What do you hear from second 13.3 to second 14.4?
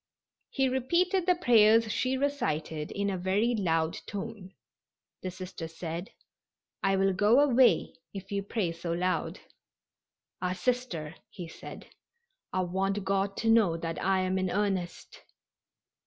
to know that I am